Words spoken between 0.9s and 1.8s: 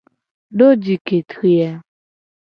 ke tri a.